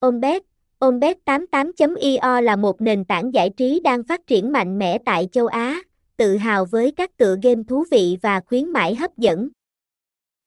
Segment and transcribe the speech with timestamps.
[0.00, 0.42] Ombet,
[0.78, 5.80] Ombet88.io là một nền tảng giải trí đang phát triển mạnh mẽ tại châu Á,
[6.16, 9.48] tự hào với các tựa game thú vị và khuyến mãi hấp dẫn.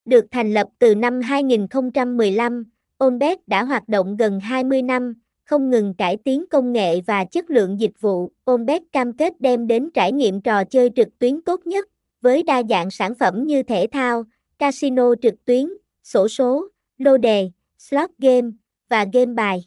[0.04, 2.64] Được thành lập từ năm 2015,
[2.98, 5.14] Ombet đã hoạt động gần 20 năm,
[5.44, 8.32] không ngừng cải tiến công nghệ và chất lượng dịch vụ.
[8.44, 11.88] Ombet cam kết đem đến trải nghiệm trò chơi trực tuyến tốt nhất,
[12.20, 14.24] với đa dạng sản phẩm như thể thao,
[14.58, 15.68] casino trực tuyến,
[16.02, 18.50] sổ số, lô đề, slot game
[18.88, 19.64] và game bài.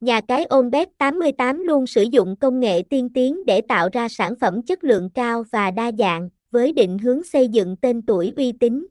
[0.00, 4.34] Nhà cái Onbet 88 luôn sử dụng công nghệ tiên tiến để tạo ra sản
[4.40, 8.52] phẩm chất lượng cao và đa dạng, với định hướng xây dựng tên tuổi uy
[8.52, 8.86] tín.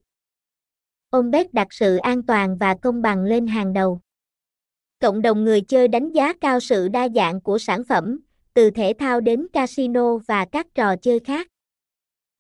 [1.10, 4.02] Onbet đặt sự an toàn và công bằng lên hàng đầu.
[5.00, 8.20] Cộng đồng người chơi đánh giá cao sự đa dạng của sản phẩm,
[8.54, 11.48] từ thể thao đến casino và các trò chơi khác.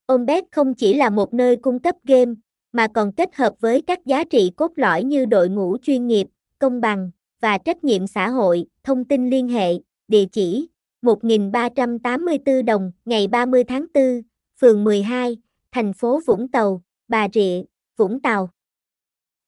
[0.05, 2.33] Onbet không chỉ là một nơi cung cấp game,
[2.71, 6.27] mà còn kết hợp với các giá trị cốt lõi như đội ngũ chuyên nghiệp,
[6.59, 7.11] công bằng
[7.41, 8.65] và trách nhiệm xã hội.
[8.83, 9.73] Thông tin liên hệ,
[10.07, 10.69] địa chỉ
[11.01, 14.21] 1384 đồng ngày 30 tháng 4,
[14.59, 15.37] phường 12,
[15.71, 17.61] thành phố Vũng Tàu, Bà Rịa,
[17.97, 18.49] Vũng Tàu.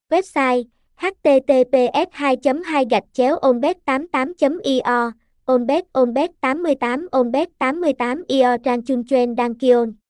[0.09, 0.63] Website
[0.95, 5.11] https 2 2 gạch chéo onbet 88 io
[5.45, 10.02] onbet onbet 88 onbet 88 io trang chun chen đăng kion.